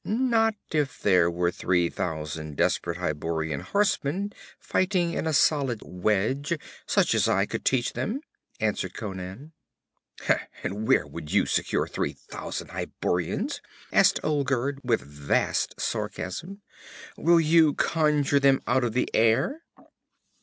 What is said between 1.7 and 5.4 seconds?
thousand desperate Hyborian horsemen fighting in a